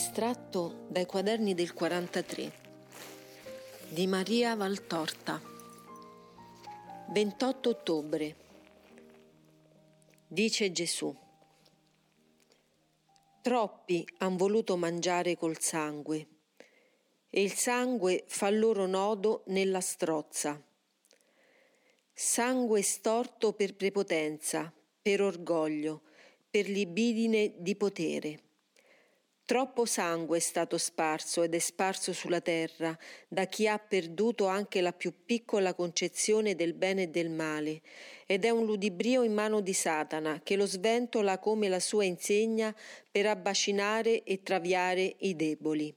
Estratto 0.00 0.86
dai 0.88 1.06
quaderni 1.06 1.54
del 1.54 1.74
43 1.74 2.52
di 3.88 4.06
Maria 4.06 4.54
Valtorta. 4.54 5.42
28 7.08 7.68
ottobre 7.68 8.36
Dice 10.28 10.70
Gesù. 10.70 11.12
Troppi 13.42 14.06
han 14.18 14.36
voluto 14.36 14.76
mangiare 14.76 15.36
col 15.36 15.58
sangue 15.58 16.28
e 17.28 17.42
il 17.42 17.54
sangue 17.54 18.22
fa 18.28 18.50
loro 18.50 18.86
nodo 18.86 19.42
nella 19.46 19.80
strozza. 19.80 20.62
Sangue 22.12 22.82
storto 22.82 23.52
per 23.52 23.74
prepotenza, 23.74 24.72
per 25.02 25.22
orgoglio, 25.22 26.02
per 26.48 26.68
libidine 26.68 27.54
di 27.56 27.74
potere 27.74 28.42
Troppo 29.48 29.86
sangue 29.86 30.36
è 30.36 30.40
stato 30.40 30.76
sparso 30.76 31.42
ed 31.42 31.54
è 31.54 31.58
sparso 31.58 32.12
sulla 32.12 32.42
terra 32.42 32.94
da 33.28 33.46
chi 33.46 33.66
ha 33.66 33.78
perduto 33.78 34.46
anche 34.46 34.82
la 34.82 34.92
più 34.92 35.24
piccola 35.24 35.72
concezione 35.72 36.54
del 36.54 36.74
bene 36.74 37.04
e 37.04 37.08
del 37.08 37.30
male, 37.30 37.80
ed 38.26 38.44
è 38.44 38.50
un 38.50 38.66
ludibrio 38.66 39.22
in 39.22 39.32
mano 39.32 39.62
di 39.62 39.72
Satana 39.72 40.42
che 40.44 40.54
lo 40.54 40.66
sventola 40.66 41.38
come 41.38 41.70
la 41.70 41.80
sua 41.80 42.04
insegna 42.04 42.76
per 43.10 43.24
abbacinare 43.24 44.22
e 44.22 44.42
traviare 44.42 45.16
i 45.20 45.34
deboli. 45.34 45.94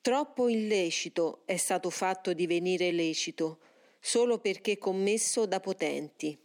Troppo 0.00 0.46
illecito 0.46 1.42
è 1.44 1.56
stato 1.56 1.90
fatto 1.90 2.32
divenire 2.32 2.92
lecito, 2.92 3.58
solo 3.98 4.38
perché 4.38 4.78
commesso 4.78 5.44
da 5.44 5.58
potenti. 5.58 6.38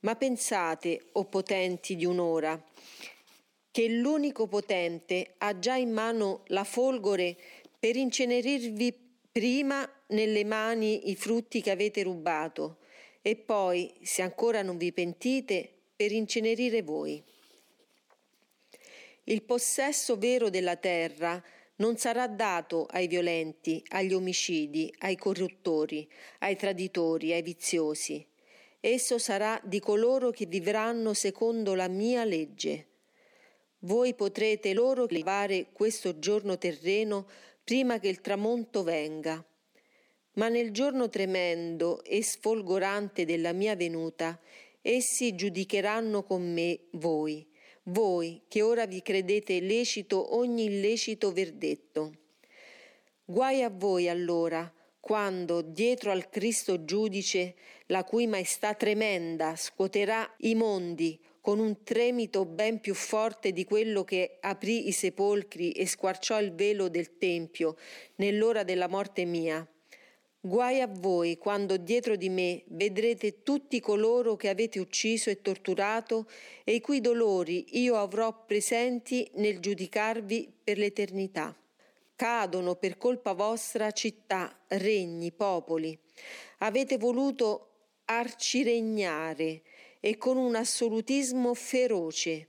Ma 0.00 0.16
pensate, 0.16 1.02
o 1.12 1.24
potenti 1.26 1.94
di 1.94 2.04
un'ora, 2.04 2.60
che 3.76 3.88
l'unico 3.90 4.46
potente 4.46 5.34
ha 5.36 5.58
già 5.58 5.74
in 5.74 5.92
mano 5.92 6.44
la 6.46 6.64
folgore 6.64 7.36
per 7.78 7.94
incenerirvi 7.94 8.90
prima 9.30 9.86
nelle 10.06 10.46
mani 10.46 11.10
i 11.10 11.14
frutti 11.14 11.60
che 11.60 11.72
avete 11.72 12.02
rubato 12.02 12.78
e 13.20 13.36
poi, 13.36 13.92
se 14.00 14.22
ancora 14.22 14.62
non 14.62 14.78
vi 14.78 14.94
pentite, 14.94 15.70
per 15.94 16.10
incenerire 16.10 16.80
voi. 16.80 17.22
Il 19.24 19.42
possesso 19.42 20.16
vero 20.16 20.48
della 20.48 20.76
terra 20.76 21.44
non 21.76 21.98
sarà 21.98 22.28
dato 22.28 22.86
ai 22.86 23.06
violenti, 23.06 23.84
agli 23.88 24.14
omicidi, 24.14 24.90
ai 25.00 25.16
corruttori, 25.16 26.10
ai 26.38 26.56
traditori, 26.56 27.34
ai 27.34 27.42
viziosi. 27.42 28.26
Esso 28.80 29.18
sarà 29.18 29.60
di 29.62 29.80
coloro 29.80 30.30
che 30.30 30.46
vivranno 30.46 31.12
secondo 31.12 31.74
la 31.74 31.88
mia 31.88 32.24
legge 32.24 32.94
voi 33.86 34.14
potrete 34.14 34.74
loro 34.74 35.06
levare 35.08 35.68
questo 35.72 36.18
giorno 36.18 36.58
terreno 36.58 37.28
prima 37.62 38.00
che 38.00 38.08
il 38.08 38.20
tramonto 38.20 38.82
venga. 38.82 39.42
Ma 40.32 40.48
nel 40.48 40.72
giorno 40.72 41.08
tremendo 41.08 42.02
e 42.02 42.22
sfolgorante 42.22 43.24
della 43.24 43.52
mia 43.52 43.76
venuta, 43.76 44.38
essi 44.82 45.34
giudicheranno 45.34 46.24
con 46.24 46.52
me 46.52 46.80
voi, 46.92 47.48
voi 47.84 48.42
che 48.48 48.60
ora 48.60 48.86
vi 48.86 49.00
credete 49.02 49.60
lecito 49.60 50.36
ogni 50.36 50.64
illecito 50.64 51.32
verdetto. 51.32 52.12
Guai 53.24 53.62
a 53.62 53.70
voi 53.70 54.08
allora, 54.08 54.70
quando 54.98 55.62
dietro 55.62 56.10
al 56.10 56.28
Cristo 56.28 56.84
giudice, 56.84 57.54
la 57.86 58.02
cui 58.02 58.26
maestà 58.26 58.74
tremenda 58.74 59.54
scuoterà 59.54 60.28
i 60.38 60.56
mondi, 60.56 61.18
con 61.46 61.60
un 61.60 61.84
tremito 61.84 62.44
ben 62.44 62.80
più 62.80 62.92
forte 62.92 63.52
di 63.52 63.64
quello 63.64 64.02
che 64.02 64.38
aprì 64.40 64.88
i 64.88 64.90
sepolcri 64.90 65.70
e 65.70 65.86
squarciò 65.86 66.40
il 66.40 66.52
velo 66.52 66.88
del 66.88 67.18
Tempio 67.18 67.76
nell'ora 68.16 68.64
della 68.64 68.88
morte 68.88 69.24
mia. 69.24 69.64
Guai 70.40 70.80
a 70.80 70.88
voi 70.90 71.38
quando 71.38 71.76
dietro 71.76 72.16
di 72.16 72.30
me 72.30 72.64
vedrete 72.70 73.44
tutti 73.44 73.78
coloro 73.78 74.34
che 74.34 74.48
avete 74.48 74.80
ucciso 74.80 75.30
e 75.30 75.40
torturato 75.40 76.28
e 76.64 76.74
i 76.74 76.80
cui 76.80 77.00
dolori 77.00 77.78
io 77.78 77.94
avrò 77.94 78.44
presenti 78.44 79.30
nel 79.34 79.60
giudicarvi 79.60 80.52
per 80.64 80.78
l'eternità. 80.78 81.56
Cadono 82.16 82.74
per 82.74 82.98
colpa 82.98 83.34
vostra 83.34 83.92
città, 83.92 84.52
regni, 84.66 85.30
popoli. 85.30 85.96
Avete 86.58 86.98
voluto 86.98 87.68
arciregnare 88.06 89.62
e 90.06 90.18
con 90.18 90.36
un 90.36 90.54
assolutismo 90.54 91.52
feroce. 91.52 92.46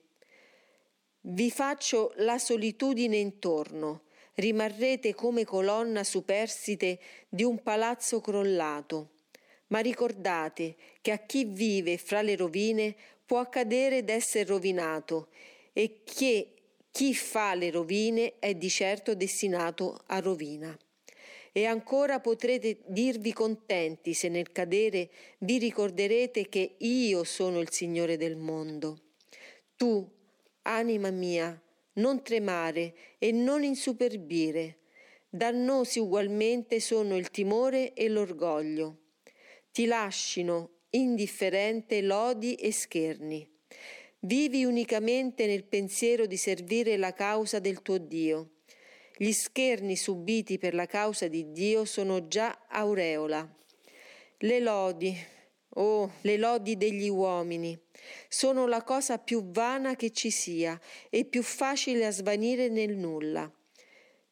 Vi 1.21 1.49
faccio 1.49 2.13
la 2.17 2.37
solitudine 2.37 3.17
intorno, 3.17 4.03
rimarrete 4.35 5.15
come 5.15 5.43
colonna 5.43 6.03
superstite 6.03 6.99
di 7.27 7.41
un 7.41 7.63
palazzo 7.63 8.21
crollato. 8.21 9.09
Ma 9.69 9.79
ricordate 9.79 10.75
che 11.01 11.09
a 11.09 11.17
chi 11.17 11.45
vive 11.45 11.97
fra 11.97 12.21
le 12.21 12.35
rovine 12.35 12.95
può 13.25 13.39
accadere 13.39 14.03
d'essere 14.03 14.45
rovinato 14.45 15.29
e 15.73 16.03
che 16.03 16.53
chi 16.91 17.15
fa 17.15 17.55
le 17.55 17.71
rovine 17.71 18.35
è 18.37 18.53
di 18.53 18.69
certo 18.69 19.15
destinato 19.15 20.03
a 20.05 20.19
rovina. 20.19 20.77
E 21.57 21.65
ancora 21.65 22.19
potrete 22.19 22.81
dirvi 22.85 23.33
contenti 23.33 24.13
se 24.13 24.29
nel 24.29 24.51
cadere 24.51 25.09
vi 25.39 25.57
ricorderete 25.57 26.47
che 26.49 26.75
io 26.77 27.23
sono 27.23 27.59
il 27.61 27.71
Signore 27.71 28.15
del 28.15 28.35
mondo. 28.35 29.05
Tu, 29.75 30.07
anima 30.61 31.09
mia, 31.09 31.59
non 31.93 32.21
tremare 32.21 32.93
e 33.17 33.31
non 33.31 33.63
insuperbire. 33.63 34.81
Dannosi 35.27 35.97
ugualmente 35.97 36.79
sono 36.79 37.17
il 37.17 37.31
timore 37.31 37.93
e 37.93 38.07
l'orgoglio. 38.07 38.97
Ti 39.71 39.87
lascino 39.87 40.81
indifferente 40.91 42.01
lodi 42.03 42.53
e 42.53 42.71
scherni. 42.71 43.49
Vivi 44.19 44.63
unicamente 44.63 45.47
nel 45.47 45.63
pensiero 45.63 46.27
di 46.27 46.37
servire 46.37 46.97
la 46.97 47.13
causa 47.13 47.57
del 47.57 47.81
tuo 47.81 47.97
Dio 47.97 48.51
gli 49.17 49.31
scherni 49.31 49.95
subiti 49.95 50.59
per 50.59 50.75
la 50.75 50.85
causa 50.85 51.27
di 51.27 51.51
Dio 51.51 51.85
sono 51.85 52.27
già 52.27 52.65
aureola. 52.67 53.47
Le 54.37 54.59
lodi, 54.59 55.17
oh, 55.69 56.11
le 56.21 56.37
lodi 56.37 56.77
degli 56.77 57.09
uomini, 57.09 57.77
sono 58.29 58.67
la 58.67 58.83
cosa 58.83 59.17
più 59.17 59.49
vana 59.49 59.95
che 59.95 60.11
ci 60.11 60.29
sia 60.29 60.79
e 61.09 61.25
più 61.25 61.41
facile 61.41 62.05
a 62.05 62.11
svanire 62.11 62.69
nel 62.69 62.95
nulla. 62.95 63.51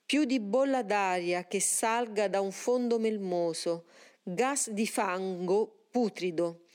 Più 0.05 0.23
di 0.23 0.39
bolla 0.39 0.83
d'aria 0.83 1.45
che 1.45 1.59
salga 1.59 2.27
da 2.27 2.39
un 2.39 2.51
fondo 2.51 2.99
melmoso, 2.99 3.85
gas 4.21 4.69
di 4.69 4.85
fango 4.85 5.87
putrido, 5.89 6.65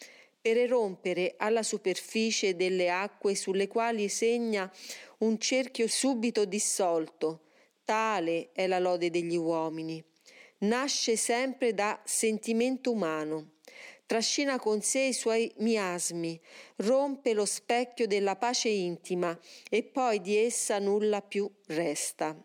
per 0.40 0.56
erompere 0.56 1.34
alla 1.36 1.62
superficie 1.62 2.56
delle 2.56 2.90
acque 2.90 3.36
sulle 3.36 3.68
quali 3.68 4.08
segna 4.08 4.68
un 5.18 5.38
cerchio 5.38 5.86
subito 5.86 6.44
dissolto, 6.44 7.42
Tale 7.90 8.50
è 8.52 8.68
la 8.68 8.78
lode 8.78 9.10
degli 9.10 9.34
uomini. 9.34 10.00
Nasce 10.58 11.16
sempre 11.16 11.74
da 11.74 12.00
sentimento 12.04 12.92
umano. 12.92 13.54
Trascina 14.06 14.60
con 14.60 14.80
sé 14.80 15.00
i 15.00 15.12
suoi 15.12 15.52
miasmi, 15.56 16.40
rompe 16.76 17.32
lo 17.32 17.44
specchio 17.44 18.06
della 18.06 18.36
pace 18.36 18.68
intima 18.68 19.36
e 19.68 19.82
poi 19.82 20.20
di 20.20 20.36
essa 20.36 20.78
nulla 20.78 21.20
più 21.20 21.50
resta. 21.66 22.40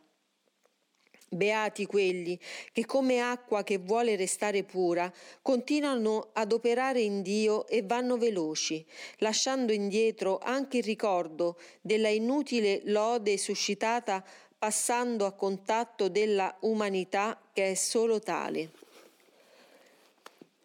Beati 1.30 1.86
quelli 1.86 2.40
che 2.72 2.86
come 2.86 3.20
acqua 3.20 3.64
che 3.64 3.78
vuole 3.78 4.16
restare 4.16 4.64
pura 4.64 5.12
continuano 5.44 6.30
ad 6.34 6.54
operare 6.54 7.02
in 7.02 7.22
Dio 7.22 7.68
e 7.68 7.84
vanno 7.84 8.18
veloci, 8.18 8.84
lasciando 9.18 9.72
indietro 9.74 10.40
anche 10.40 10.78
il 10.78 10.84
ricordo 10.84 11.60
della 11.82 12.10
inutile 12.10 12.82
lode 12.86 13.38
suscitata 13.38 14.26
passando 14.58 15.26
a 15.26 15.34
contatto 15.34 16.08
della 16.10 16.56
umanità 16.62 17.40
che 17.54 17.72
è 17.72 17.74
solo 17.76 18.20
tale. 18.20 18.72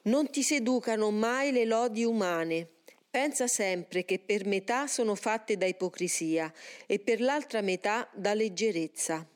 Non 0.02 0.30
ti 0.30 0.42
seducano 0.42 1.10
mai 1.10 1.52
le 1.52 1.64
lodi 1.64 2.04
umane. 2.04 2.68
Pensa 3.10 3.46
sempre 3.46 4.04
che 4.04 4.18
per 4.18 4.46
metà 4.46 4.86
sono 4.86 5.14
fatte 5.14 5.56
da 5.56 5.66
ipocrisia 5.66 6.52
e 6.86 6.98
per 6.98 7.20
l'altra 7.20 7.60
metà 7.60 8.08
da 8.12 8.34
leggerezza. 8.34 9.26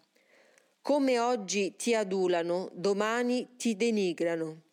Come 0.80 1.18
oggi 1.18 1.76
ti 1.76 1.94
adulano, 1.94 2.70
domani 2.72 3.56
ti 3.56 3.76
denigrano. 3.76 4.63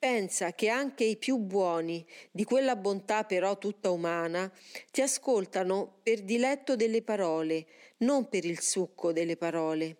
Pensa 0.00 0.54
che 0.54 0.70
anche 0.70 1.04
i 1.04 1.18
più 1.18 1.36
buoni, 1.36 2.06
di 2.30 2.44
quella 2.44 2.74
bontà 2.74 3.24
però 3.24 3.58
tutta 3.58 3.90
umana, 3.90 4.50
ti 4.90 5.02
ascoltano 5.02 5.98
per 6.02 6.22
diletto 6.22 6.74
delle 6.74 7.02
parole, 7.02 7.66
non 7.98 8.30
per 8.30 8.46
il 8.46 8.62
succo 8.62 9.12
delle 9.12 9.36
parole. 9.36 9.98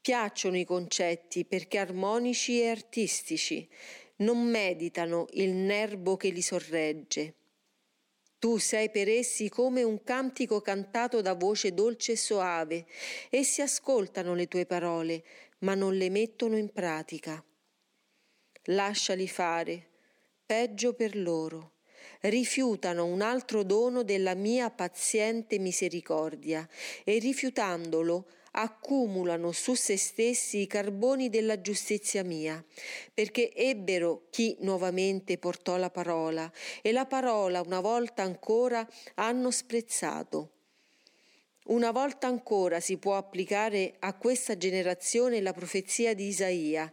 Piacciono 0.00 0.56
i 0.56 0.64
concetti 0.64 1.44
perché 1.44 1.76
armonici 1.76 2.58
e 2.58 2.68
artistici, 2.68 3.68
non 4.16 4.38
meditano 4.48 5.26
il 5.32 5.50
nervo 5.50 6.16
che 6.16 6.30
li 6.30 6.40
sorregge. 6.40 7.34
Tu 8.38 8.56
sei 8.56 8.88
per 8.88 9.10
essi 9.10 9.50
come 9.50 9.82
un 9.82 10.02
cantico 10.04 10.62
cantato 10.62 11.20
da 11.20 11.34
voce 11.34 11.74
dolce 11.74 12.12
e 12.12 12.16
soave. 12.16 12.86
Essi 13.28 13.60
ascoltano 13.60 14.34
le 14.34 14.48
tue 14.48 14.64
parole, 14.64 15.22
ma 15.58 15.74
non 15.74 15.94
le 15.98 16.08
mettono 16.08 16.56
in 16.56 16.72
pratica. 16.72 17.44
Lasciali 18.70 19.26
fare, 19.28 19.86
peggio 20.44 20.92
per 20.92 21.16
loro. 21.16 21.76
Rifiutano 22.20 23.06
un 23.06 23.22
altro 23.22 23.62
dono 23.62 24.02
della 24.02 24.34
mia 24.34 24.68
paziente 24.68 25.58
misericordia 25.58 26.68
e 27.02 27.18
rifiutandolo 27.18 28.26
accumulano 28.52 29.52
su 29.52 29.72
se 29.74 29.96
stessi 29.96 30.60
i 30.60 30.66
carboni 30.66 31.30
della 31.30 31.62
giustizia 31.62 32.22
mia, 32.22 32.62
perché 33.14 33.54
ebbero 33.54 34.26
chi 34.28 34.54
nuovamente 34.60 35.38
portò 35.38 35.78
la 35.78 35.90
parola 35.90 36.50
e 36.82 36.92
la 36.92 37.06
parola 37.06 37.62
una 37.62 37.80
volta 37.80 38.22
ancora 38.22 38.86
hanno 39.14 39.50
sprezzato. 39.50 40.50
Una 41.68 41.90
volta 41.90 42.26
ancora 42.26 42.80
si 42.80 42.98
può 42.98 43.16
applicare 43.16 43.94
a 44.00 44.12
questa 44.12 44.58
generazione 44.58 45.40
la 45.40 45.54
profezia 45.54 46.14
di 46.14 46.26
Isaia. 46.26 46.92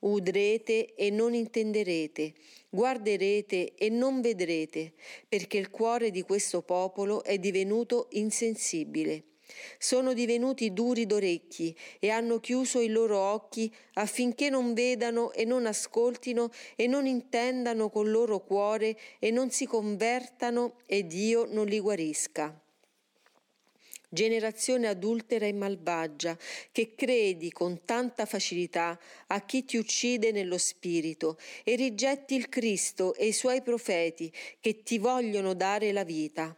Udrete 0.00 0.94
e 0.94 1.10
non 1.10 1.34
intenderete, 1.34 2.34
guarderete 2.68 3.74
e 3.74 3.88
non 3.88 4.20
vedrete, 4.20 4.92
perché 5.28 5.58
il 5.58 5.70
cuore 5.70 6.10
di 6.10 6.22
questo 6.22 6.62
popolo 6.62 7.24
è 7.24 7.38
divenuto 7.38 8.08
insensibile. 8.12 9.24
Sono 9.78 10.12
divenuti 10.12 10.72
duri 10.72 11.06
d'orecchi 11.06 11.74
e 11.98 12.10
hanno 12.10 12.38
chiuso 12.38 12.80
i 12.80 12.88
loro 12.88 13.18
occhi 13.18 13.74
affinché 13.94 14.50
non 14.50 14.74
vedano 14.74 15.32
e 15.32 15.44
non 15.44 15.66
ascoltino 15.66 16.50
e 16.76 16.86
non 16.86 17.06
intendano 17.06 17.88
col 17.88 18.10
loro 18.10 18.40
cuore 18.40 18.96
e 19.18 19.30
non 19.30 19.50
si 19.50 19.66
convertano 19.66 20.80
e 20.86 21.06
Dio 21.06 21.46
non 21.46 21.66
li 21.66 21.80
guarisca 21.80 22.62
generazione 24.08 24.88
adultera 24.88 25.46
e 25.46 25.52
malvagia, 25.52 26.36
che 26.72 26.94
credi 26.94 27.50
con 27.50 27.84
tanta 27.84 28.26
facilità 28.26 28.98
a 29.28 29.44
chi 29.44 29.64
ti 29.64 29.76
uccide 29.76 30.32
nello 30.32 30.58
spirito 30.58 31.38
e 31.64 31.76
rigetti 31.76 32.34
il 32.34 32.48
Cristo 32.48 33.14
e 33.14 33.26
i 33.26 33.32
suoi 33.32 33.62
profeti 33.62 34.32
che 34.60 34.82
ti 34.82 34.98
vogliono 34.98 35.54
dare 35.54 35.92
la 35.92 36.04
vita. 36.04 36.56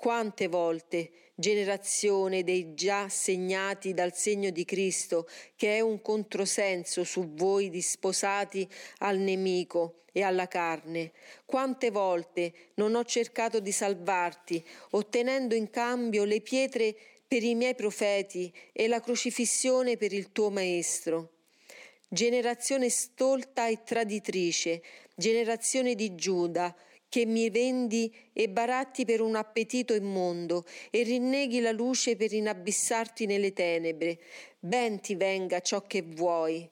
Quante 0.00 0.48
volte, 0.48 1.10
generazione 1.34 2.42
dei 2.42 2.72
già 2.72 3.10
segnati 3.10 3.92
dal 3.92 4.14
segno 4.14 4.48
di 4.48 4.64
Cristo, 4.64 5.28
che 5.56 5.76
è 5.76 5.80
un 5.80 6.00
controsenso 6.00 7.04
su 7.04 7.34
voi 7.34 7.68
disposati 7.68 8.66
al 9.00 9.18
nemico 9.18 10.04
e 10.10 10.22
alla 10.22 10.48
carne, 10.48 11.12
quante 11.44 11.90
volte 11.90 12.70
non 12.76 12.94
ho 12.94 13.04
cercato 13.04 13.60
di 13.60 13.72
salvarti, 13.72 14.64
ottenendo 14.92 15.54
in 15.54 15.68
cambio 15.68 16.24
le 16.24 16.40
pietre 16.40 16.96
per 17.28 17.42
i 17.42 17.54
miei 17.54 17.74
profeti 17.74 18.50
e 18.72 18.88
la 18.88 19.00
crocifissione 19.00 19.98
per 19.98 20.14
il 20.14 20.32
tuo 20.32 20.48
maestro. 20.48 21.32
Generazione 22.08 22.88
stolta 22.88 23.68
e 23.68 23.82
traditrice, 23.82 24.82
generazione 25.14 25.94
di 25.94 26.14
Giuda, 26.14 26.74
che 27.10 27.26
mi 27.26 27.50
vendi 27.50 28.14
e 28.32 28.48
baratti 28.48 29.04
per 29.04 29.20
un 29.20 29.34
appetito 29.34 29.94
immondo 29.94 30.64
e 30.90 31.02
rinneghi 31.02 31.60
la 31.60 31.72
luce 31.72 32.16
per 32.16 32.32
inabissarti 32.32 33.26
nelle 33.26 33.52
tenebre. 33.52 34.20
Ben 34.60 35.00
ti 35.00 35.16
venga 35.16 35.60
ciò 35.60 35.86
che 35.86 36.02
vuoi. 36.02 36.66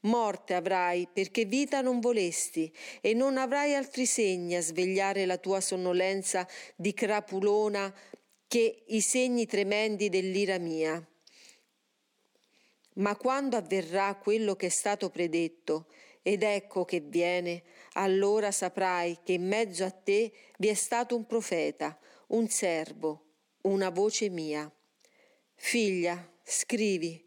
Morte 0.00 0.54
avrai 0.54 1.08
perché 1.10 1.46
vita 1.46 1.80
non 1.80 2.00
volesti 2.00 2.72
e 3.00 3.14
non 3.14 3.38
avrai 3.38 3.74
altri 3.74 4.04
segni 4.04 4.54
a 4.56 4.60
svegliare 4.60 5.24
la 5.24 5.38
tua 5.38 5.60
sonnolenza 5.60 6.46
di 6.76 6.92
crapulona 6.92 7.92
che 8.46 8.84
i 8.88 9.00
segni 9.00 9.46
tremendi 9.46 10.10
dell'ira 10.10 10.58
mia. 10.58 11.02
Ma 12.96 13.16
quando 13.16 13.56
avverrà 13.56 14.14
quello 14.16 14.54
che 14.54 14.66
è 14.66 14.70
stato 14.70 15.08
predetto, 15.08 15.86
ed 16.28 16.42
ecco 16.42 16.84
che 16.84 17.00
viene, 17.00 17.62
allora 17.94 18.50
saprai 18.50 19.20
che 19.24 19.32
in 19.32 19.48
mezzo 19.48 19.82
a 19.82 19.90
te 19.90 20.30
vi 20.58 20.68
è 20.68 20.74
stato 20.74 21.16
un 21.16 21.24
profeta, 21.24 21.98
un 22.28 22.48
servo, 22.48 23.28
una 23.62 23.88
voce 23.88 24.28
mia. 24.28 24.70
Figlia, 25.54 26.30
scrivi. 26.42 27.26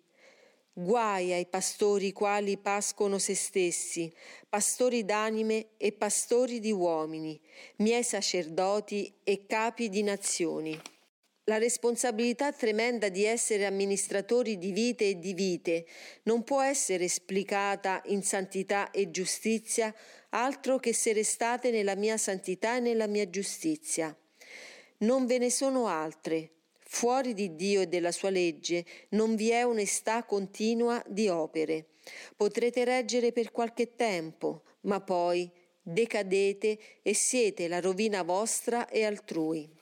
Guai 0.71 1.33
ai 1.33 1.48
pastori 1.48 2.12
quali 2.12 2.59
pascono 2.59 3.18
se 3.18 3.33
stessi, 3.33 4.13
pastori 4.48 5.03
d'anime 5.03 5.69
e 5.77 5.94
pastori 5.94 6.59
di 6.59 6.71
uomini, 6.71 7.42
miei 7.77 8.03
sacerdoti 8.03 9.12
e 9.24 9.48
capi 9.48 9.89
di 9.89 10.03
nazioni. 10.03 10.80
La 11.45 11.57
responsabilità 11.57 12.51
tremenda 12.51 13.09
di 13.09 13.25
essere 13.25 13.65
amministratori 13.65 14.59
di 14.59 14.71
vite 14.71 15.09
e 15.09 15.19
di 15.19 15.33
vite 15.33 15.88
non 16.23 16.43
può 16.43 16.61
essere 16.61 17.05
esplicata 17.05 17.99
in 18.05 18.21
santità 18.21 18.91
e 18.91 19.09
giustizia 19.09 19.93
altro 20.29 20.77
che 20.77 20.93
se 20.93 21.13
restate 21.13 21.71
nella 21.71 21.95
mia 21.95 22.17
santità 22.17 22.77
e 22.77 22.79
nella 22.79 23.07
mia 23.07 23.27
giustizia. 23.27 24.15
Non 24.99 25.25
ve 25.25 25.39
ne 25.39 25.49
sono 25.49 25.88
altre. 25.88 26.51
Fuori 26.77 27.33
di 27.33 27.55
Dio 27.55 27.81
e 27.81 27.88
della 27.88 28.11
sua 28.11 28.29
legge 28.29 28.85
non 29.09 29.35
vi 29.35 29.49
è 29.49 29.65
onestà 29.65 30.23
continua 30.23 31.03
di 31.07 31.27
opere. 31.27 31.88
Potrete 32.35 32.83
reggere 32.83 33.31
per 33.31 33.51
qualche 33.51 33.95
tempo, 33.95 34.63
ma 34.81 35.01
poi 35.01 35.49
decadete 35.81 36.77
e 37.01 37.13
siete 37.15 37.67
la 37.67 37.79
rovina 37.79 38.21
vostra 38.21 38.88
e 38.88 39.05
altrui. 39.05 39.80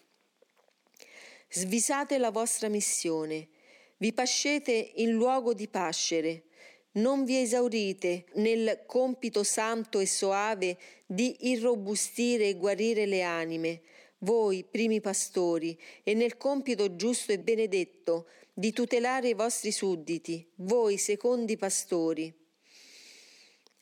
Svisate 1.52 2.20
la 2.20 2.30
vostra 2.30 2.68
missione, 2.68 3.48
vi 3.98 4.14
pascete 4.14 4.92
in 4.98 5.14
luogo 5.14 5.56
di 5.56 5.68
pascere, 5.68 6.44
non 6.92 7.26
vi 7.26 7.42
esaurite 7.42 8.26
nel 8.36 8.84
compito 8.86 9.44
santo 9.44 9.98
e 9.98 10.06
soave 10.06 10.78
di 11.08 11.50
irrobustire 11.50 12.50
e 12.50 12.56
guarire 12.56 13.08
le 13.08 13.24
anime, 13.24 13.82
voi 14.20 14.64
primi 14.64 15.02
pastori, 15.02 15.76
e 16.04 16.14
nel 16.14 16.38
compito 16.38 16.96
giusto 16.96 17.32
e 17.32 17.40
benedetto 17.40 18.28
di 18.54 18.72
tutelare 18.72 19.30
i 19.30 19.34
vostri 19.34 19.72
sudditi, 19.72 20.48
voi 20.58 21.00
secondi 21.00 21.58
pastori. 21.58 22.32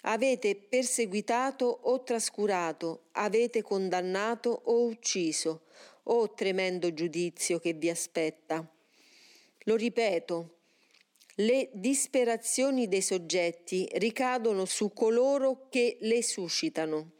Avete 0.04 0.56
perseguitato 0.56 1.66
o 1.66 2.02
trascurato, 2.02 3.08
avete 3.12 3.62
condannato 3.62 4.62
o 4.66 4.86
ucciso, 4.86 5.64
Oh 6.10 6.34
tremendo 6.34 6.94
giudizio 6.94 7.60
che 7.60 7.74
vi 7.74 7.90
aspetta. 7.90 8.66
Lo 9.66 9.76
ripeto, 9.76 10.60
le 11.36 11.70
disperazioni 11.74 12.88
dei 12.88 13.02
soggetti 13.02 13.86
ricadono 13.96 14.64
su 14.64 14.94
coloro 14.94 15.68
che 15.70 15.98
le 16.00 16.24
suscitano. 16.24 17.12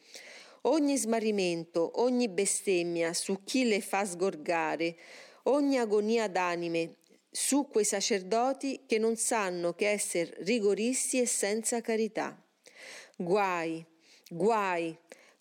Ogni 0.62 0.96
smarrimento, 0.96 2.02
ogni 2.02 2.30
bestemmia 2.30 3.14
su 3.14 3.44
chi 3.44 3.66
le 3.66 3.82
fa 3.82 4.06
sgorgare, 4.06 4.96
ogni 5.44 5.78
agonia 5.78 6.30
d'anime 6.30 6.96
su 7.30 7.68
quei 7.68 7.84
sacerdoti 7.84 8.86
che 8.88 8.98
non 9.00 9.18
sanno 9.18 9.74
che 9.74 9.90
essere 9.90 10.34
rigoristi 10.40 11.20
e 11.20 11.26
senza 11.26 11.82
carità. 11.82 12.42
Guai, 13.18 13.86
guai, 14.30 14.98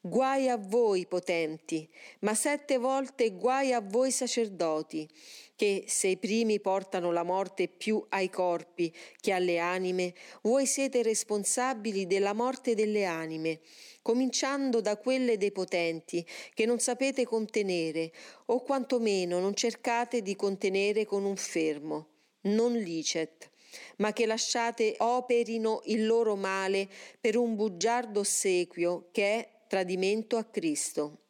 Guai 0.08 0.48
a 0.48 0.56
voi 0.56 1.04
potenti, 1.04 1.88
ma 2.20 2.32
sette 2.32 2.78
volte 2.78 3.32
guai 3.32 3.72
a 3.72 3.80
voi 3.80 4.12
sacerdoti, 4.12 5.08
che 5.56 5.82
se 5.88 6.06
i 6.06 6.16
primi 6.16 6.60
portano 6.60 7.10
la 7.10 7.24
morte 7.24 7.66
più 7.66 8.06
ai 8.10 8.30
corpi 8.30 8.94
che 9.20 9.32
alle 9.32 9.58
anime, 9.58 10.14
voi 10.42 10.64
siete 10.64 11.02
responsabili 11.02 12.06
della 12.06 12.34
morte 12.34 12.76
delle 12.76 13.04
anime, 13.04 13.58
cominciando 14.00 14.80
da 14.80 14.96
quelle 14.96 15.38
dei 15.38 15.50
potenti, 15.50 16.24
che 16.54 16.66
non 16.66 16.78
sapete 16.78 17.24
contenere, 17.24 18.12
o 18.46 18.62
quantomeno 18.62 19.40
non 19.40 19.54
cercate 19.54 20.22
di 20.22 20.36
contenere 20.36 21.04
con 21.04 21.24
un 21.24 21.34
fermo, 21.36 22.06
non 22.42 22.74
licet 22.74 23.50
ma 23.96 24.12
che 24.14 24.24
lasciate 24.24 24.94
operino 24.98 25.82
il 25.86 26.06
loro 26.06 26.34
male 26.34 26.88
per 27.20 27.36
un 27.36 27.56
bugiardo 27.56 28.20
ossequio 28.20 29.08
che 29.10 29.22
è 29.34 29.55
tradimento 29.66 30.36
a 30.36 30.44
Cristo. 30.44 31.26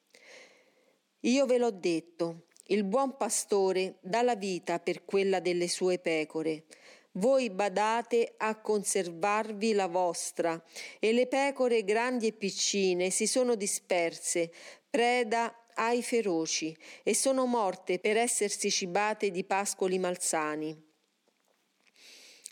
Io 1.21 1.47
ve 1.47 1.59
l'ho 1.59 1.71
detto, 1.71 2.47
il 2.69 2.85
buon 2.85 3.17
pastore 3.17 3.99
dà 4.01 4.23
la 4.23 4.37
vita 4.37 4.79
per 4.79 5.05
quella 5.05 5.41
delle 5.41 5.69
sue 5.69 5.99
pecore. 5.99 6.65
Voi 7.13 7.49
badate 7.51 8.35
a 8.37 8.61
conservarvi 8.61 9.73
la 9.73 9.87
vostra, 9.87 10.63
e 10.99 11.13
le 11.13 11.27
pecore 11.27 11.85
grandi 11.85 12.27
e 12.27 12.33
piccine 12.33 13.11
si 13.11 13.27
sono 13.27 13.55
disperse, 13.55 14.53
preda 14.91 15.67
ai 15.75 16.03
feroci, 16.03 16.77
e 17.03 17.15
sono 17.15 17.47
morte 17.47 17.99
per 17.99 18.17
essersi 18.17 18.71
cibate 18.71 19.31
di 19.31 19.45
pascoli 19.45 19.99
malsani. 19.99 20.86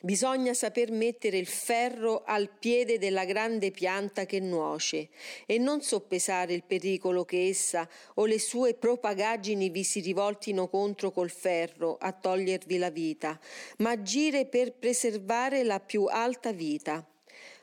Bisogna 0.05 0.53
saper 0.53 0.91
mettere 0.91 1.39
il 1.39 1.47
ferro 1.47 2.25
al 2.27 2.51
piede 2.51 2.99
della 2.99 3.25
grande 3.25 3.71
pianta 3.71 4.27
che 4.27 4.39
nuoce 4.39 5.09
e 5.47 5.57
non 5.57 5.81
soppesare 5.81 6.53
il 6.53 6.63
pericolo 6.63 7.25
che 7.25 7.49
essa 7.49 7.89
o 8.17 8.27
le 8.27 8.39
sue 8.39 8.75
propagaggini 8.75 9.71
vi 9.71 9.83
si 9.83 10.01
rivoltino 10.01 10.69
contro 10.69 11.11
col 11.11 11.31
ferro 11.31 11.97
a 11.99 12.13
togliervi 12.13 12.77
la 12.77 12.91
vita, 12.91 13.41
ma 13.79 13.93
agire 13.93 14.45
per 14.45 14.75
preservare 14.75 15.63
la 15.63 15.81
più 15.81 16.05
alta 16.05 16.53
vita. 16.53 17.03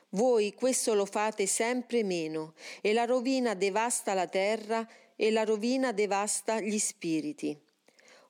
Voi 0.08 0.52
questo 0.52 0.94
lo 0.94 1.06
fate 1.06 1.46
sempre 1.46 2.02
meno 2.02 2.54
e 2.80 2.92
la 2.92 3.04
rovina 3.04 3.54
devasta 3.54 4.14
la 4.14 4.26
terra 4.26 4.84
e 5.14 5.30
la 5.30 5.44
rovina 5.44 5.92
devasta 5.92 6.58
gli 6.58 6.80
spiriti. 6.80 7.56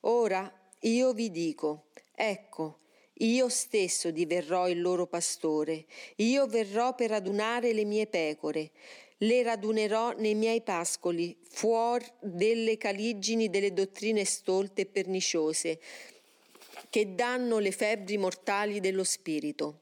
Ora 0.01 0.53
io 0.81 1.13
vi 1.13 1.31
dico, 1.31 1.85
ecco, 2.13 2.77
io 3.17 3.47
stesso 3.47 4.09
diverrò 4.11 4.67
il 4.67 4.81
loro 4.81 5.05
pastore, 5.05 5.85
io 6.17 6.47
verrò 6.47 6.95
per 6.95 7.11
radunare 7.11 7.73
le 7.73 7.85
mie 7.85 8.07
pecore, 8.07 8.71
le 9.17 9.43
radunerò 9.43 10.13
nei 10.17 10.35
miei 10.35 10.61
pascoli, 10.61 11.37
fuori 11.49 12.05
delle 12.19 12.77
caligini 12.77 13.49
delle 13.49 13.71
dottrine 13.71 14.25
stolte 14.25 14.81
e 14.81 14.85
perniciose, 14.85 15.79
che 16.89 17.15
danno 17.15 17.59
le 17.59 17.71
febbri 17.71 18.17
mortali 18.17 18.79
dello 18.79 19.03
spirito. 19.03 19.81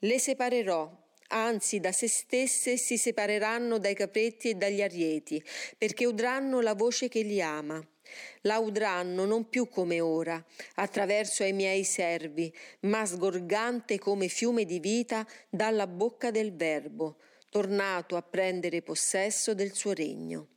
Le 0.00 0.18
separerò, 0.18 0.90
anzi 1.28 1.78
da 1.80 1.92
se 1.92 2.08
stesse 2.08 2.76
si 2.76 2.98
separeranno 2.98 3.78
dai 3.78 3.94
capretti 3.94 4.50
e 4.50 4.54
dagli 4.54 4.82
arieti, 4.82 5.42
perché 5.78 6.06
udranno 6.06 6.60
la 6.60 6.74
voce 6.74 7.08
che 7.08 7.20
li 7.20 7.40
ama 7.40 7.86
la 8.42 8.58
udranno 8.58 9.24
non 9.24 9.48
più 9.48 9.68
come 9.68 10.00
ora, 10.00 10.42
attraverso 10.74 11.42
ai 11.42 11.52
miei 11.52 11.84
servi, 11.84 12.52
ma 12.80 13.04
sgorgante 13.04 13.98
come 13.98 14.28
fiume 14.28 14.64
di 14.64 14.78
vita 14.80 15.26
dalla 15.48 15.86
bocca 15.86 16.30
del 16.30 16.54
Verbo, 16.54 17.16
tornato 17.50 18.16
a 18.16 18.22
prendere 18.22 18.82
possesso 18.82 19.54
del 19.54 19.72
suo 19.72 19.92
regno. 19.92 20.48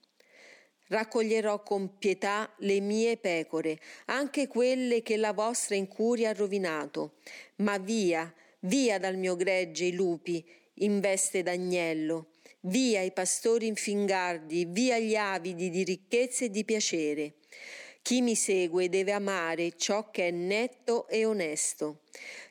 Raccoglierò 0.87 1.61
con 1.61 1.97
pietà 1.99 2.51
le 2.59 2.79
mie 2.79 3.17
pecore, 3.17 3.79
anche 4.05 4.47
quelle 4.47 5.03
che 5.03 5.17
la 5.17 5.33
vostra 5.33 5.75
incuria 5.75 6.31
ha 6.31 6.33
rovinato, 6.33 7.17
ma 7.57 7.77
via, 7.77 8.33
via 8.61 8.97
dal 8.97 9.15
mio 9.15 9.35
gregge 9.35 9.85
i 9.85 9.93
lupi, 9.93 10.43
in 10.81 10.99
veste 10.99 11.43
d'agnello, 11.43 12.31
via 12.61 13.01
i 13.01 13.11
pastori 13.11 13.67
infingardi, 13.67 14.65
via 14.65 14.97
gli 14.97 15.15
avidi 15.15 15.69
di 15.69 15.83
ricchezze 15.83 16.45
e 16.45 16.49
di 16.49 16.65
piacere. 16.65 17.35
Chi 18.01 18.21
mi 18.21 18.35
segue 18.35 18.89
deve 18.89 19.11
amare 19.11 19.75
ciò 19.75 20.09
che 20.09 20.29
è 20.29 20.31
netto 20.31 21.07
e 21.07 21.25
onesto. 21.25 22.01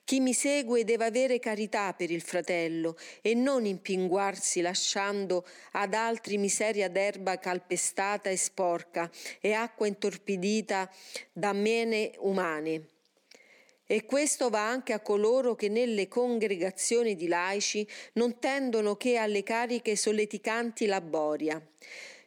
Chi 0.05 0.21
mi 0.21 0.33
segue 0.33 0.85
deve 0.85 1.05
avere 1.05 1.39
carità 1.39 1.93
per 1.95 2.11
il 2.11 2.21
fratello 2.21 2.97
e 3.21 3.35
non 3.35 3.67
impinguarsi 3.67 4.61
lasciando 4.61 5.47
ad 5.73 5.95
altri 5.95 6.39
miseria 6.39 6.89
d'erba 6.89 7.39
calpestata 7.39 8.31
e 8.31 8.37
sporca 8.37 9.11
e 9.41 9.53
acqua 9.53 9.87
intorpidita 9.87 10.91
da 11.33 11.53
mene 11.53 12.13
umane. 12.19 12.98
E 13.91 14.05
questo 14.05 14.51
va 14.51 14.69
anche 14.69 14.93
a 14.93 15.01
coloro 15.01 15.55
che 15.55 15.71
nelle 15.71 16.09
congregazioni 16.09 17.17
di 17.17 17.27
laici 17.27 17.89
non 18.15 18.39
tendono 18.39 18.97
che 18.97 19.17
alle 19.17 19.43
cariche 19.43 19.97
solleticanti 19.97 20.85
la 20.85 21.01
boria. 21.01 21.59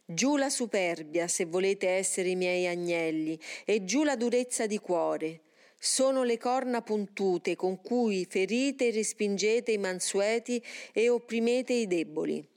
Giù 0.03 0.38
la 0.38 0.50
superbia, 0.50 1.27
se 1.27 1.46
volete 1.46 1.88
essere 1.88 2.30
i 2.30 2.36
miei 2.36 2.65
agnelli, 2.65 3.39
e 3.63 3.84
giù 3.84 4.01
la 4.01 4.15
durezza 4.15 4.65
di 4.65 4.80
cuore. 4.80 5.41
Sono 5.77 6.24
le 6.24 6.39
corna 6.39 6.82
puntute 6.82 7.56
con 7.56 7.80
cui 7.80 8.25
ferite 8.27 8.88
e 8.88 8.91
respingete 8.91 9.72
i 9.72 9.77
mansueti 9.77 10.63
e 10.91 11.10
opprimete 11.10 11.74
i 11.74 11.86
deboli. 11.86 12.50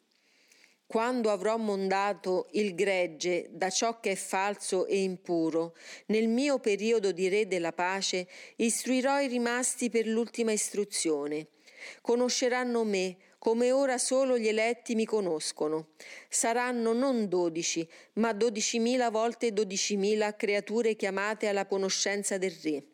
Quando 0.94 1.32
avrò 1.32 1.56
mondato 1.56 2.46
il 2.52 2.76
gregge 2.76 3.48
da 3.50 3.68
ciò 3.68 3.98
che 3.98 4.12
è 4.12 4.14
falso 4.14 4.86
e 4.86 5.02
impuro, 5.02 5.74
nel 6.06 6.28
mio 6.28 6.60
periodo 6.60 7.10
di 7.10 7.26
re 7.26 7.48
della 7.48 7.72
pace, 7.72 8.28
istruirò 8.54 9.20
i 9.20 9.26
rimasti 9.26 9.90
per 9.90 10.06
l'ultima 10.06 10.52
istruzione. 10.52 11.48
Conosceranno 12.00 12.84
me, 12.84 13.16
come 13.38 13.72
ora 13.72 13.98
solo 13.98 14.38
gli 14.38 14.46
eletti 14.46 14.94
mi 14.94 15.04
conoscono. 15.04 15.88
Saranno 16.28 16.92
non 16.92 17.28
dodici, 17.28 17.84
ma 18.12 18.32
dodicimila 18.32 19.10
volte 19.10 19.52
dodicimila 19.52 20.36
creature 20.36 20.94
chiamate 20.94 21.48
alla 21.48 21.66
conoscenza 21.66 22.38
del 22.38 22.54
Re. 22.62 22.93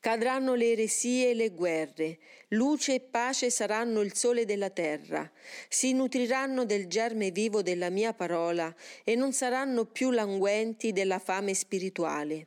Cadranno 0.00 0.54
le 0.54 0.72
eresie 0.72 1.30
e 1.30 1.34
le 1.34 1.50
guerre, 1.50 2.18
luce 2.50 2.94
e 2.94 3.00
pace 3.00 3.50
saranno 3.50 4.00
il 4.00 4.14
sole 4.14 4.44
della 4.44 4.70
terra, 4.70 5.28
si 5.68 5.92
nutriranno 5.92 6.64
del 6.64 6.86
germe 6.86 7.32
vivo 7.32 7.62
della 7.62 7.90
mia 7.90 8.14
parola 8.14 8.72
e 9.02 9.16
non 9.16 9.32
saranno 9.32 9.86
più 9.86 10.10
languenti 10.10 10.92
della 10.92 11.18
fame 11.18 11.52
spirituale. 11.52 12.46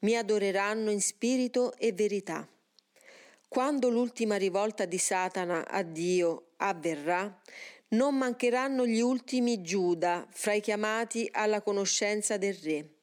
Mi 0.00 0.16
adoreranno 0.16 0.90
in 0.90 1.00
spirito 1.00 1.74
e 1.76 1.92
verità. 1.92 2.48
Quando 3.46 3.88
l'ultima 3.88 4.36
rivolta 4.36 4.84
di 4.84 4.98
Satana 4.98 5.68
a 5.68 5.82
Dio 5.82 6.52
avverrà, 6.56 7.40
non 7.90 8.16
mancheranno 8.16 8.84
gli 8.84 9.00
ultimi 9.00 9.62
Giuda 9.62 10.26
fra 10.30 10.54
i 10.54 10.60
chiamati 10.60 11.28
alla 11.30 11.60
conoscenza 11.60 12.36
del 12.36 12.54
Re. 12.54 12.99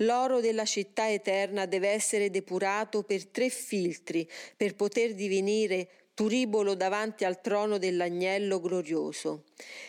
L'oro 0.00 0.40
della 0.40 0.64
città 0.64 1.10
eterna 1.10 1.66
deve 1.66 1.88
essere 1.88 2.30
depurato 2.30 3.02
per 3.02 3.26
tre 3.26 3.48
filtri 3.48 4.28
per 4.56 4.74
poter 4.74 5.14
divenire 5.14 5.88
turibolo 6.14 6.74
davanti 6.74 7.24
al 7.24 7.40
trono 7.40 7.78
dell'agnello 7.78 8.60
glorioso. 8.60 9.44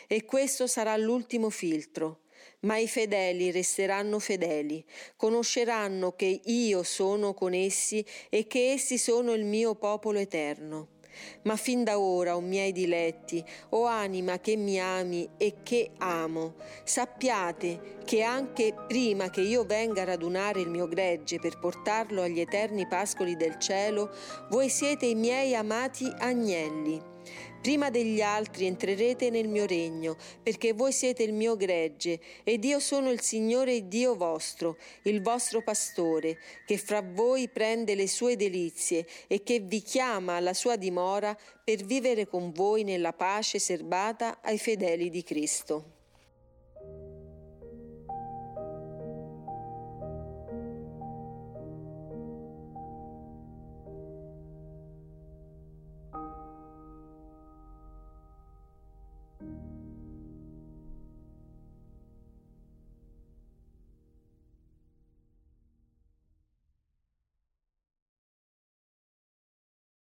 E 0.08 0.25
questo 0.25 0.68
sarà 0.68 0.96
l'ultimo 0.98 1.50
filtro 1.50 2.22
ma 2.62 2.77
i 2.77 2.88
fedeli 2.88 3.51
resteranno 3.51 4.20
fedeli, 4.20 4.84
conosceranno 5.15 6.15
che 6.15 6.41
io 6.44 6.84
sono 6.84 7.34
con 7.34 7.53
essi 7.53 8.06
e 8.30 8.46
che 8.48 8.72
essi 8.72 8.98
sono 8.98 9.34
il 9.34 9.46
mio 9.46 9.75
popolo 9.75 10.20
eterno. 10.20 11.00
Ma 11.44 11.56
fin 11.56 11.84
da 11.84 12.00
ora, 12.00 12.36
o 12.36 12.41
miei 12.41 12.72
diletti, 12.72 13.44
o 13.70 13.86
anima 13.86 14.39
che 14.39 14.56
mi 14.56 14.80
ami 14.80 15.27
e 15.38 15.58
che 15.63 15.91
amo, 15.98 16.56
sappiate 16.84 18.00
che 18.06 18.22
anche 18.22 18.74
prima 18.88 19.30
che 19.30 19.41
io 19.41 19.63
venga 19.63 20.01
a 20.01 20.06
radunare 20.06 20.62
il 20.62 20.70
mio 20.70 20.88
gregge 20.88 21.39
per 21.39 21.60
portarlo 21.60 22.22
agli 22.22 22.39
eterni 22.39 22.88
pascoli 22.88 23.36
del 23.36 23.58
cielo, 23.60 24.12
voi 24.50 24.70
siete 24.70 25.06
i 25.06 25.15
miei 25.15 25.56
amati 25.56 26.12
agnelli 26.20 27.11
Prima 27.62 27.91
degli 27.91 28.22
altri 28.22 28.65
entrerete 28.65 29.30
nel 29.30 29.48
mio 29.48 29.68
regno, 29.68 30.18
perché 30.41 30.74
voi 30.74 30.91
siete 30.91 31.22
il 31.22 31.32
mio 31.32 31.56
gregge, 31.56 32.20
ed 32.44 32.63
io 32.63 32.80
sono 32.80 33.12
il 33.12 33.22
Signore 33.22 33.88
Dio 33.88 34.15
vostro, 34.15 34.77
il 35.03 35.22
vostro 35.22 35.62
pastore, 35.62 36.39
che 36.65 36.80
fra 36.80 37.03
voi 37.03 37.50
prende 37.50 37.94
le 37.94 38.08
sue 38.08 38.36
delizie 38.36 39.06
e 39.27 39.44
che 39.44 39.60
vi 39.60 39.84
chiama 39.84 40.38
alla 40.38 40.56
sua 40.56 40.75
dimora 40.75 41.38
per 41.63 41.86
vivere 41.86 42.25
con 42.25 42.51
voi 42.51 42.84
nella 42.84 43.13
pace 43.13 43.60
serbata 43.60 44.39
ai 44.41 44.58
fedeli 44.58 45.12
di 45.12 45.22
Cristo. 45.22 46.00